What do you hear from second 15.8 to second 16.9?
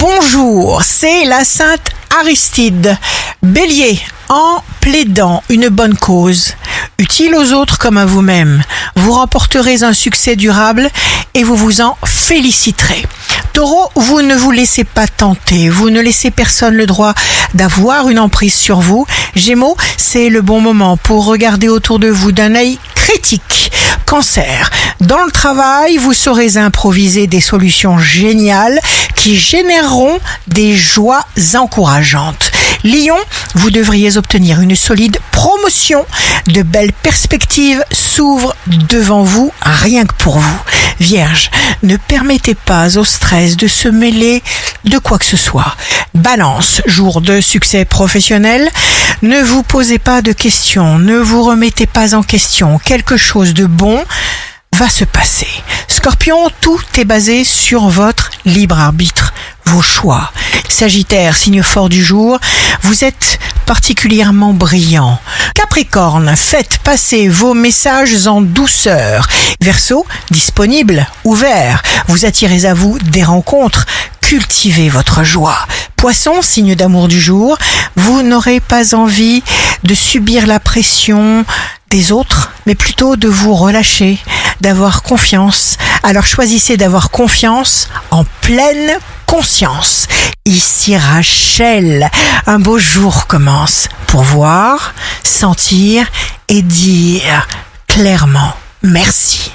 ne laissez personne le